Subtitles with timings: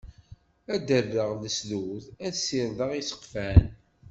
[0.73, 3.63] Ad d-rreɣ lesdud, ad sirdeɣ iseqfan.